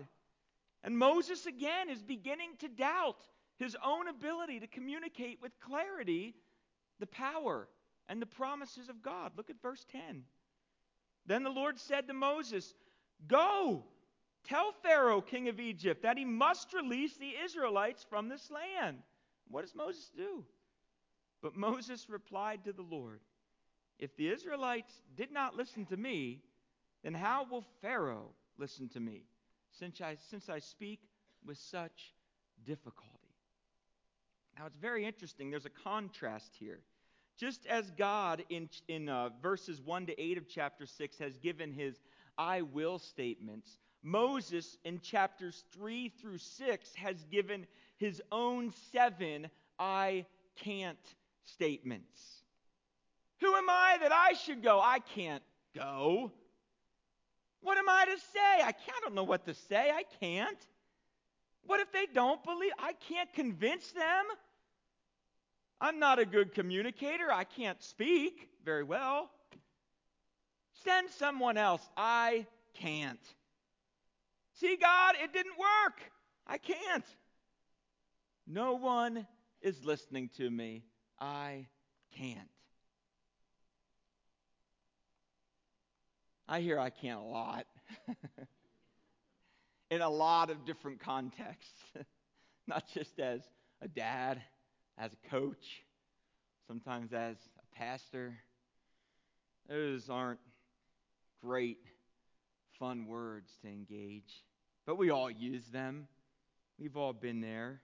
[0.82, 3.18] And Moses again is beginning to doubt
[3.58, 6.34] his own ability to communicate with clarity
[7.00, 7.68] the power
[8.08, 9.32] and the promises of God.
[9.36, 10.22] Look at verse 10.
[11.26, 12.74] Then the Lord said to Moses,
[13.26, 13.84] Go,
[14.44, 18.98] tell Pharaoh, king of Egypt, that he must release the Israelites from this land.
[19.48, 20.44] What does Moses do?
[21.42, 23.20] But Moses replied to the Lord,
[23.98, 26.42] If the Israelites did not listen to me,
[27.02, 29.24] then how will Pharaoh listen to me,
[29.70, 31.00] since I, since I speak
[31.46, 32.14] with such
[32.64, 33.16] difficulty?
[34.58, 35.50] Now, it's very interesting.
[35.50, 36.80] There's a contrast here.
[37.40, 41.72] Just as God in, in uh, verses 1 to 8 of chapter 6 has given
[41.72, 41.98] his
[42.37, 49.48] I will statements, Moses in chapters 3 through 6 has given his own seven
[49.79, 50.26] I
[50.57, 50.98] can't
[51.44, 52.42] statements.
[53.40, 54.79] Who am I that I should go?
[54.79, 55.42] I can't
[55.74, 56.31] go.
[57.62, 58.62] What am I to say?
[58.62, 59.90] I, can't, I don't know what to say.
[59.90, 60.59] I can't.
[61.64, 62.72] What if they don't believe?
[62.79, 64.24] I can't convince them.
[65.80, 67.32] I'm not a good communicator.
[67.32, 69.30] I can't speak very well.
[70.84, 71.82] Send someone else.
[71.96, 73.20] I can't.
[74.54, 76.00] See, God, it didn't work.
[76.46, 77.04] I can't.
[78.46, 79.26] No one
[79.62, 80.84] is listening to me.
[81.18, 81.66] I
[82.16, 82.48] can't.
[86.48, 87.66] I hear I can't a lot.
[89.90, 91.80] In a lot of different contexts.
[92.66, 93.40] Not just as
[93.80, 94.42] a dad,
[95.00, 95.82] as a coach,
[96.66, 98.36] sometimes as a pastor.
[99.68, 100.40] Those aren't
[101.40, 101.78] great,
[102.78, 104.44] fun words to engage,
[104.86, 106.06] but we all use them.
[106.78, 107.80] We've all been there.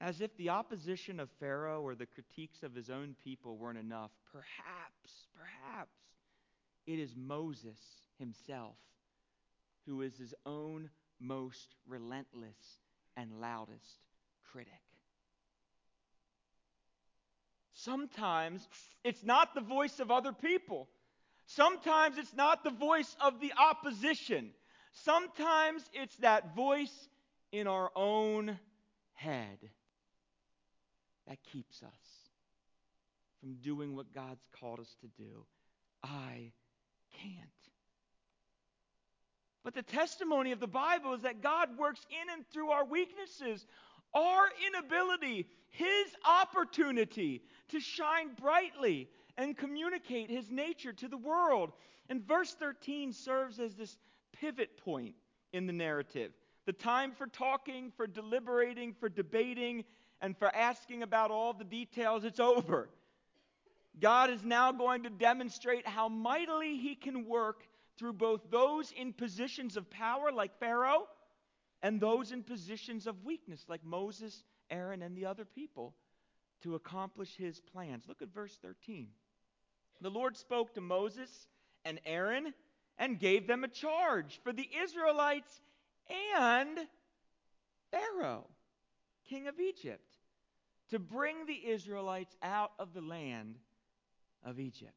[0.00, 4.10] As if the opposition of Pharaoh or the critiques of his own people weren't enough,
[4.32, 5.96] perhaps, perhaps
[6.86, 7.78] it is Moses
[8.18, 8.76] himself
[9.86, 10.90] who is his own
[11.20, 12.78] most relentless
[13.16, 14.04] and loudest
[14.50, 14.93] critic.
[17.84, 18.66] Sometimes
[19.04, 20.88] it's not the voice of other people.
[21.46, 24.50] Sometimes it's not the voice of the opposition.
[24.92, 27.08] Sometimes it's that voice
[27.52, 28.58] in our own
[29.12, 29.58] head
[31.28, 32.30] that keeps us
[33.40, 35.44] from doing what God's called us to do.
[36.02, 36.52] I
[37.20, 37.38] can't.
[39.62, 43.64] But the testimony of the Bible is that God works in and through our weaknesses,
[44.14, 51.72] our inability, His opportunity to shine brightly and communicate His nature to the world.
[52.08, 53.96] And verse 13 serves as this
[54.32, 55.14] pivot point
[55.52, 56.32] in the narrative.
[56.66, 59.84] The time for talking, for deliberating, for debating,
[60.20, 62.88] and for asking about all the details, it's over.
[64.00, 67.62] God is now going to demonstrate how mightily he can work
[67.96, 71.06] through both those in positions of power, like Pharaoh,
[71.82, 75.94] and those in positions of weakness, like Moses, Aaron, and the other people,
[76.64, 78.04] to accomplish his plans.
[78.08, 79.08] Look at verse 13.
[80.00, 81.46] The Lord spoke to Moses
[81.84, 82.52] and Aaron
[82.98, 85.60] and gave them a charge for the Israelites
[86.34, 86.78] and
[87.90, 88.46] Pharaoh,
[89.28, 90.16] king of Egypt,
[90.90, 93.56] to bring the Israelites out of the land
[94.42, 94.92] of Egypt.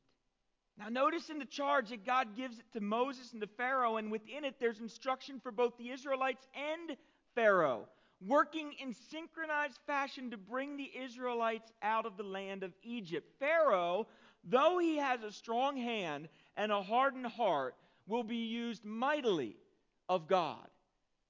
[0.77, 4.09] Now, notice in the charge that God gives it to Moses and to Pharaoh, and
[4.09, 6.95] within it there's instruction for both the Israelites and
[7.35, 7.87] Pharaoh,
[8.25, 13.29] working in synchronized fashion to bring the Israelites out of the land of Egypt.
[13.39, 14.07] Pharaoh,
[14.43, 17.75] though he has a strong hand and a hardened heart,
[18.07, 19.57] will be used mightily
[20.09, 20.67] of God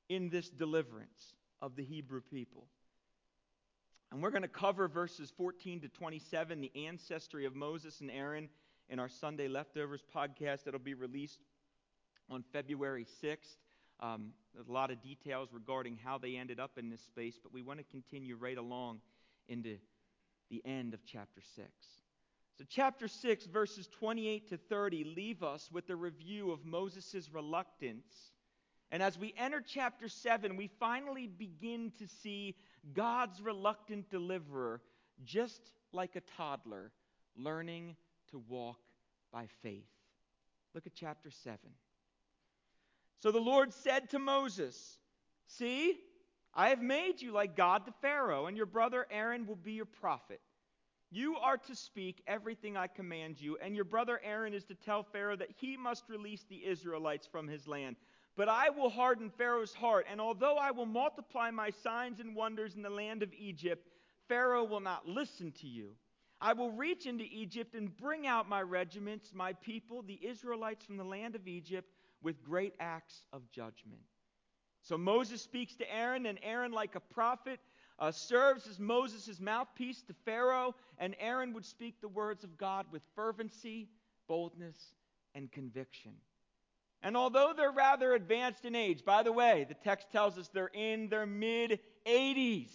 [0.09, 2.67] in this deliverance of the Hebrew people.
[4.11, 8.47] And we're going to cover verses 14 to 27, the ancestry of Moses and Aaron,
[8.89, 11.41] in our Sunday Leftovers podcast that'll be released
[12.29, 13.57] on February 6th.
[13.99, 17.61] Um, a lot of details regarding how they ended up in this space, but we
[17.61, 19.01] want to continue right along
[19.47, 19.77] into
[20.49, 21.67] the end of chapter 6.
[22.57, 28.31] So, chapter 6, verses 28 to 30, leave us with a review of Moses' reluctance.
[28.91, 32.55] And as we enter chapter 7, we finally begin to see
[32.93, 34.81] God's reluctant deliverer,
[35.23, 36.91] just like a toddler,
[37.35, 37.95] learning
[38.31, 38.79] to walk
[39.31, 39.83] by faith.
[40.73, 41.59] Look at chapter 7.
[43.19, 44.97] So the Lord said to Moses,
[45.47, 45.97] See,
[46.53, 49.85] I have made you like God to Pharaoh, and your brother Aaron will be your
[49.85, 50.41] prophet.
[51.09, 55.03] You are to speak everything I command you, and your brother Aaron is to tell
[55.03, 57.95] Pharaoh that he must release the Israelites from his land.
[58.35, 62.75] But I will harden Pharaoh's heart, and although I will multiply my signs and wonders
[62.75, 63.87] in the land of Egypt,
[64.27, 65.91] Pharaoh will not listen to you.
[66.39, 70.97] I will reach into Egypt and bring out my regiments, my people, the Israelites from
[70.97, 74.01] the land of Egypt, with great acts of judgment.
[74.83, 77.59] So Moses speaks to Aaron, and Aaron, like a prophet,
[77.99, 82.85] uh, serves as Moses' mouthpiece to Pharaoh, and Aaron would speak the words of God
[82.91, 83.89] with fervency,
[84.27, 84.77] boldness,
[85.33, 86.13] and conviction.
[87.01, 90.67] And although they're rather advanced in age, by the way, the text tells us they're
[90.67, 92.71] in their mid 80s.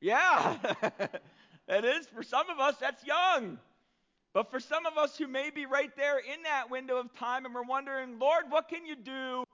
[0.00, 0.56] Yeah,
[1.70, 2.06] it is.
[2.06, 3.58] For some of us, that's young.
[4.32, 7.46] But for some of us who may be right there in that window of time
[7.46, 9.44] and we're wondering, Lord, what can you do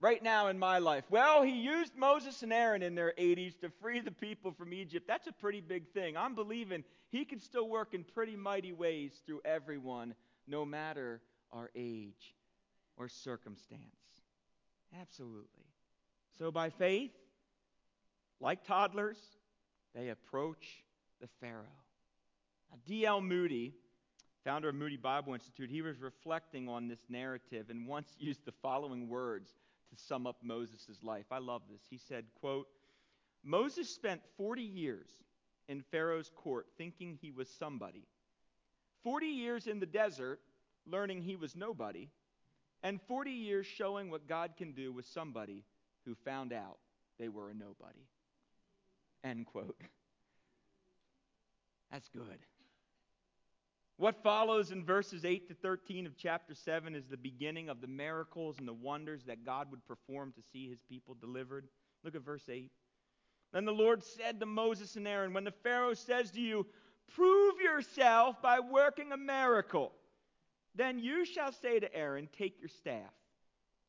[0.00, 1.04] right now in my life?
[1.08, 5.06] Well, he used Moses and Aaron in their 80s to free the people from Egypt.
[5.06, 6.16] That's a pretty big thing.
[6.16, 10.14] I'm believing he can still work in pretty mighty ways through everyone,
[10.48, 11.20] no matter
[11.52, 12.34] our age
[12.96, 13.82] or circumstance.
[15.00, 15.64] Absolutely.
[16.38, 17.12] So by faith,
[18.40, 19.18] like toddlers,
[19.94, 20.82] they approach
[21.20, 21.64] the Pharaoh.
[22.86, 23.20] D.L.
[23.20, 23.74] Moody,
[24.44, 28.52] founder of Moody Bible Institute, he was reflecting on this narrative and once used the
[28.62, 29.50] following words
[29.90, 31.26] to sum up Moses' life.
[31.30, 31.80] I love this.
[31.88, 32.66] He said, quote,
[33.42, 35.08] Moses spent 40 years
[35.68, 38.06] in Pharaoh's court thinking he was somebody.
[39.04, 40.40] 40 years in the desert
[40.86, 42.08] learning he was nobody.
[42.82, 45.64] And 40 years showing what God can do with somebody
[46.04, 46.78] who found out
[47.18, 48.06] they were a nobody.
[49.24, 49.76] End quote.
[51.90, 52.38] That's good.
[53.96, 57.88] What follows in verses 8 to 13 of chapter 7 is the beginning of the
[57.88, 61.66] miracles and the wonders that God would perform to see his people delivered.
[62.04, 62.70] Look at verse 8.
[63.52, 66.66] Then the Lord said to Moses and Aaron, When the Pharaoh says to you,
[67.16, 69.92] Prove yourself by working a miracle,
[70.74, 73.12] then you shall say to Aaron, Take your staff,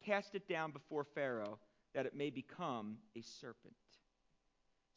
[0.04, 1.60] cast it down before Pharaoh,
[1.94, 3.76] that it may become a serpent.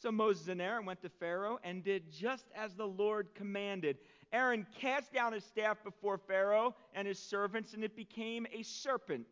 [0.02, 3.98] So Moses and Aaron went to Pharaoh and did just as the Lord commanded.
[4.32, 9.28] Aaron cast down his staff before Pharaoh and his servants, and it became a serpent.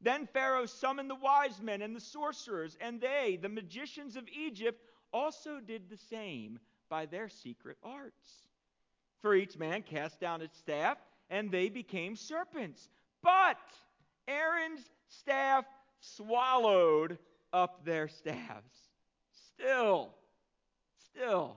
[0.00, 4.80] Then Pharaoh summoned the wise men and the sorcerers, and they, the magicians of Egypt,
[5.12, 8.46] also did the same by their secret arts.
[9.20, 12.88] For each man cast down his staff, and they became serpents.
[13.20, 13.58] But
[14.28, 15.64] Aaron's staff
[15.98, 17.18] swallowed
[17.52, 18.87] up their staffs.
[19.58, 20.10] Still,
[21.12, 21.56] still,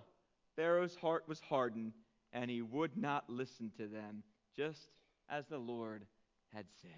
[0.56, 1.94] Pharaoh's heart was hardened
[2.34, 4.24] and he would not listen to them,
[4.56, 4.88] just
[5.30, 6.06] as the Lord
[6.54, 6.92] had said.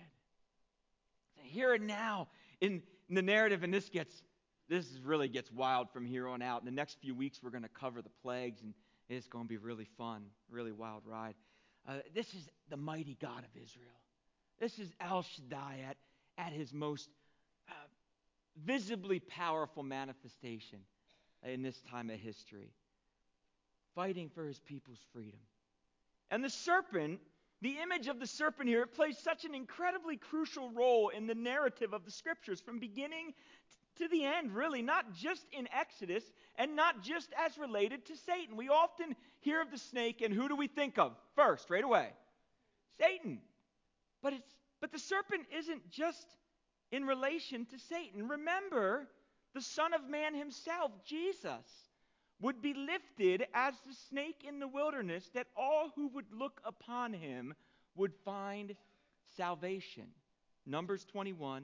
[1.35, 2.29] Here and now
[2.61, 4.23] in, in the narrative, and this gets
[4.69, 6.61] this really gets wild from here on out.
[6.61, 8.73] In the next few weeks, we're going to cover the plagues, and
[9.09, 11.35] it's going to be really fun, really wild ride.
[11.87, 13.99] Uh, this is the mighty God of Israel.
[14.59, 15.97] This is El Shaddai at,
[16.37, 17.09] at his most
[18.65, 20.79] visibly powerful manifestation
[21.43, 22.71] in this time of history
[23.95, 25.39] fighting for his people's freedom.
[26.31, 27.19] And the serpent,
[27.61, 31.35] the image of the serpent here, it plays such an incredibly crucial role in the
[31.35, 33.33] narrative of the scriptures from beginning
[33.97, 36.23] to the end, really, not just in Exodus
[36.55, 38.57] and not just as related to Satan.
[38.57, 42.09] We often hear of the snake, and who do we think of first, right away?
[42.99, 43.39] Satan.
[44.23, 46.25] But, it's, but the serpent isn't just
[46.93, 48.27] in relation to Satan.
[48.29, 49.07] Remember,
[49.55, 51.89] the Son of Man himself, Jesus
[52.39, 57.11] would be lifted as the snake in the wilderness, that all who would look upon
[57.11, 57.55] him
[57.95, 58.75] would find
[59.35, 60.05] salvation.
[60.67, 61.63] Numbers 21,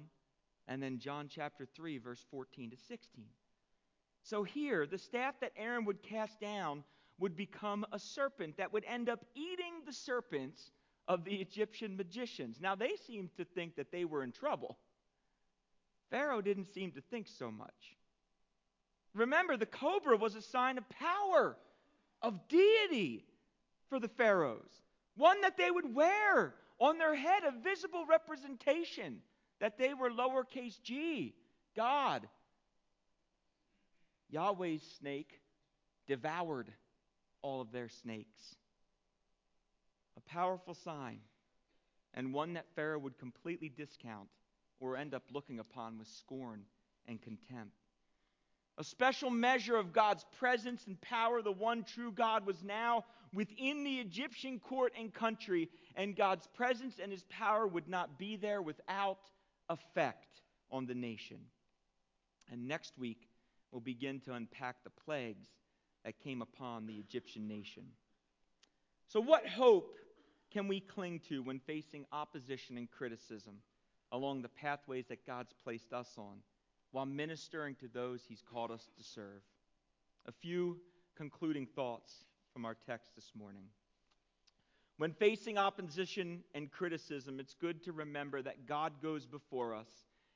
[0.67, 3.25] and then John chapter 3, verse 14 to 16.
[4.23, 6.84] So here, the staff that Aaron would cast down
[7.19, 10.71] would become a serpent that would end up eating the serpents
[11.07, 12.59] of the Egyptian magicians.
[12.59, 14.77] Now, they seemed to think that they were in trouble.
[16.10, 17.95] Pharaoh didn't seem to think so much.
[19.14, 21.57] Remember, the cobra was a sign of power,
[22.22, 23.26] of deity
[23.89, 24.70] for the pharaohs,
[25.16, 29.22] one that they would wear on their head, a visible representation
[29.60, 31.34] that they were lowercase g,
[31.76, 32.28] God.
[34.30, 35.41] Yahweh's snake
[36.07, 36.72] devoured
[37.41, 38.55] all of their snakes.
[40.18, 41.20] A powerful sign,
[42.14, 44.30] and one that Pharaoh would completely discount
[44.80, 46.63] or end up looking upon with scorn
[47.07, 47.75] and contempt.
[48.77, 53.03] A special measure of God's presence and power, the one true God, was now
[53.34, 58.38] within the Egyptian court and country, and God's presence and his power would not be
[58.38, 59.19] there without
[59.69, 61.39] effect on the nation.
[62.51, 63.27] And next week,
[63.71, 65.49] we'll begin to unpack the plagues
[66.05, 67.84] that came upon the Egyptian nation.
[69.07, 69.97] So, what hope
[70.51, 73.55] can we cling to when facing opposition and criticism
[74.12, 76.38] along the pathways that God's placed us on
[76.91, 79.41] while ministering to those He's called us to serve?
[80.26, 80.78] A few
[81.16, 82.14] concluding thoughts
[82.53, 83.64] from our text this morning.
[84.97, 89.89] When facing opposition and criticism, it's good to remember that God goes before us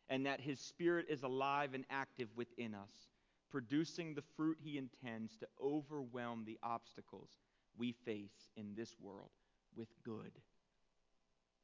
[0.10, 3.10] and that His Spirit is alive and active within us,
[3.50, 7.30] producing the fruit He intends to overwhelm the obstacles
[7.78, 9.32] we face in this world
[9.76, 10.32] with good.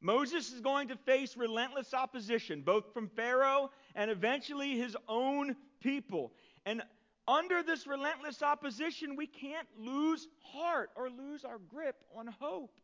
[0.02, 6.32] Moses is going to face relentless opposition, both from Pharaoh and eventually his own people.
[6.66, 6.82] And
[7.28, 12.80] under this relentless opposition, we can't lose heart or lose our grip on hope.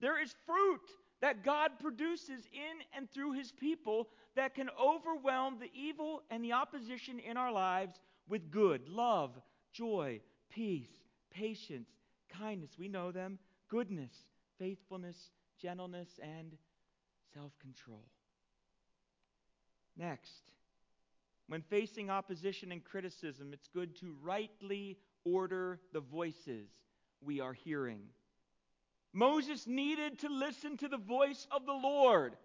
[0.00, 0.80] There is fruit
[1.20, 6.52] that God produces in and through his people that can overwhelm the evil and the
[6.52, 9.38] opposition in our lives with good, love,
[9.72, 10.20] joy,
[10.50, 10.90] peace,
[11.30, 11.88] patience,
[12.38, 12.70] kindness.
[12.78, 14.12] We know them, goodness,
[14.58, 15.30] faithfulness,
[15.62, 16.56] gentleness, and
[17.32, 18.04] self control.
[19.96, 20.42] Next,
[21.46, 26.68] when facing opposition and criticism, it's good to rightly order the voices
[27.20, 28.00] we are hearing.
[29.12, 32.36] Moses needed to listen to the voice of the Lord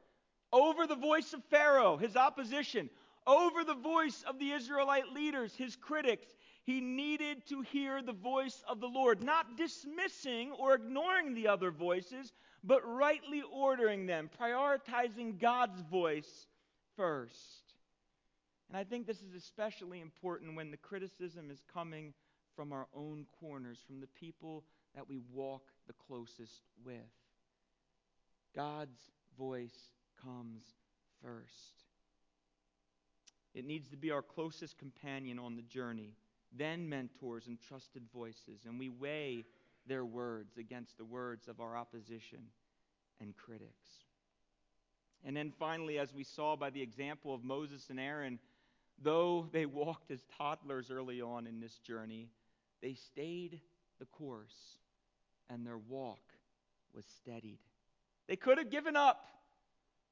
[0.51, 2.89] over the voice of Pharaoh, his opposition,
[3.26, 6.28] over the voice of the Israelite leaders, his critics.
[6.68, 11.72] He needed to hear the voice of the Lord, not dismissing or ignoring the other
[11.72, 16.47] voices, but rightly ordering them, prioritizing God's voice
[16.97, 17.74] first.
[18.68, 22.13] And I think this is especially important when the criticism is coming
[22.53, 26.97] from our own corners, from the people that we walk the closest with.
[28.53, 28.99] God's
[29.38, 30.63] voice comes
[31.24, 31.86] first.
[33.53, 36.18] It needs to be our closest companion on the journey,
[36.56, 39.45] then mentors and trusted voices, and we weigh
[39.88, 42.39] their words against the words of our opposition
[43.20, 43.88] and critics.
[45.26, 48.39] And then finally, as we saw by the example of Moses and Aaron,
[49.02, 52.30] though they walked as toddlers early on in this journey,
[52.82, 53.60] they stayed
[54.00, 54.78] the course
[55.50, 56.20] and their walk
[56.93, 57.60] was steadied.
[58.28, 59.26] They could have given up.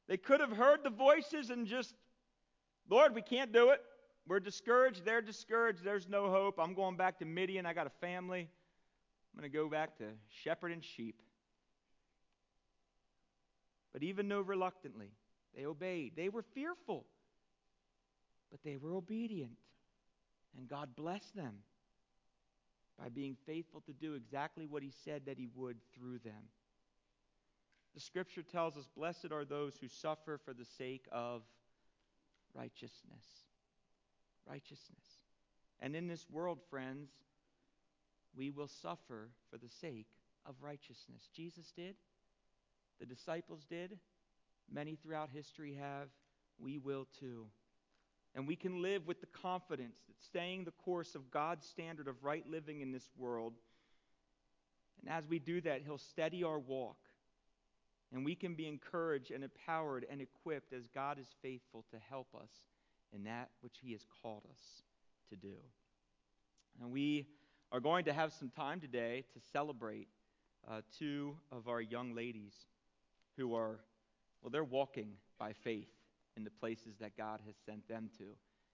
[0.07, 1.93] They could have heard the voices and just,
[2.89, 3.81] Lord, we can't do it.
[4.27, 5.05] We're discouraged.
[5.05, 5.83] They're discouraged.
[5.83, 6.59] There's no hope.
[6.59, 7.65] I'm going back to Midian.
[7.65, 8.49] I got a family.
[9.33, 10.05] I'm going to go back to
[10.43, 11.21] shepherding sheep.
[13.93, 15.11] But even though reluctantly,
[15.55, 16.13] they obeyed.
[16.15, 17.05] They were fearful,
[18.51, 19.57] but they were obedient.
[20.57, 21.55] And God blessed them
[22.99, 26.49] by being faithful to do exactly what he said that he would through them.
[27.93, 31.43] The scripture tells us, Blessed are those who suffer for the sake of
[32.53, 33.44] righteousness.
[34.47, 35.05] Righteousness.
[35.79, 37.09] And in this world, friends,
[38.35, 40.07] we will suffer for the sake
[40.45, 41.29] of righteousness.
[41.35, 41.95] Jesus did,
[42.99, 43.97] the disciples did,
[44.71, 46.07] many throughout history have.
[46.57, 47.47] We will too.
[48.33, 52.23] And we can live with the confidence that staying the course of God's standard of
[52.23, 53.53] right living in this world,
[55.01, 56.97] and as we do that, He'll steady our walk.
[58.13, 62.27] And we can be encouraged and empowered and equipped as God is faithful to help
[62.35, 62.51] us
[63.15, 64.83] in that which He has called us
[65.29, 65.55] to do.
[66.81, 67.27] And we
[67.71, 70.07] are going to have some time today to celebrate
[70.69, 72.53] uh, two of our young ladies
[73.37, 73.79] who are,
[74.41, 75.89] well, they're walking by faith
[76.35, 78.25] in the places that God has sent them to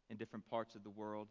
[0.10, 1.28] in different parts of the world.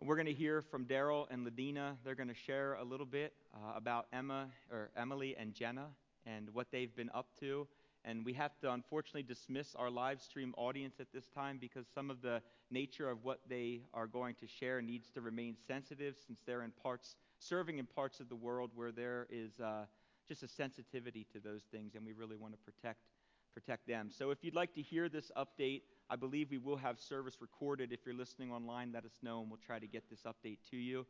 [0.00, 1.96] And We're going to hear from Daryl and Ladina.
[2.04, 5.86] They're going to share a little bit uh, about Emma or Emily and Jenna
[6.26, 7.66] and what they've been up to.
[8.06, 12.08] And we have to unfortunately dismiss our live stream audience at this time because some
[12.08, 12.40] of the
[12.70, 16.70] nature of what they are going to share needs to remain sensitive since they're in
[16.70, 19.84] parts serving in parts of the world where there is uh,
[20.28, 23.00] just a sensitivity to those things, and we really want to protect
[23.54, 24.10] protect them.
[24.10, 25.80] So if you'd like to hear this update,
[26.10, 27.90] I believe we will have service recorded.
[27.90, 30.76] If you're listening online, let us know, and we'll try to get this update to
[30.76, 31.06] you.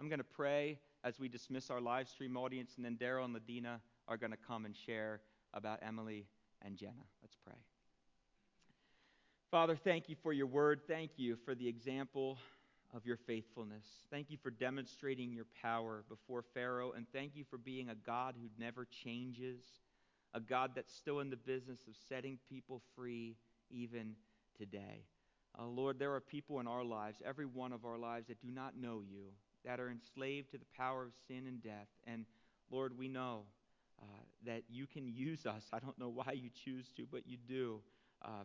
[0.00, 3.36] I'm going to pray as we dismiss our live stream audience, and then Daryl and
[3.36, 5.20] Ladina are going to come and share
[5.52, 6.26] about Emily
[6.64, 7.04] and Jenna.
[7.22, 7.56] Let's pray.
[9.50, 10.80] Father, thank you for your word.
[10.86, 12.38] Thank you for the example
[12.94, 13.84] of your faithfulness.
[14.10, 18.34] Thank you for demonstrating your power before Pharaoh, and thank you for being a God
[18.40, 19.60] who never changes,
[20.34, 23.36] a God that's still in the business of setting people free
[23.70, 24.14] even
[24.56, 25.04] today.
[25.58, 28.50] Uh, Lord, there are people in our lives, every one of our lives, that do
[28.50, 29.26] not know you,
[29.64, 31.88] that are enslaved to the power of sin and death.
[32.06, 32.24] And
[32.70, 33.42] Lord, we know
[34.02, 34.06] uh,
[34.46, 35.64] that you can use us.
[35.72, 37.80] I don't know why you choose to, but you do
[38.24, 38.44] uh,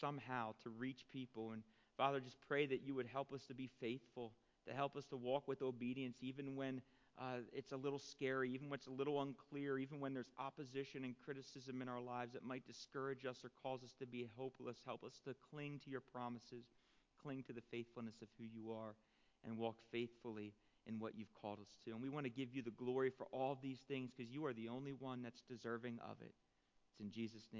[0.00, 1.52] somehow to reach people.
[1.52, 1.62] And
[1.96, 4.32] Father, just pray that you would help us to be faithful,
[4.68, 6.82] to help us to walk with obedience, even when
[7.18, 11.04] uh, it's a little scary, even when it's a little unclear, even when there's opposition
[11.04, 14.76] and criticism in our lives that might discourage us or cause us to be hopeless.
[14.84, 16.64] Help us to cling to your promises,
[17.22, 18.94] cling to the faithfulness of who you are,
[19.44, 20.52] and walk faithfully
[20.86, 21.92] in what you've called us to.
[21.92, 24.52] And we want to give you the glory for all these things because you are
[24.52, 26.32] the only one that's deserving of it.
[26.90, 27.54] It's in Jesus' name.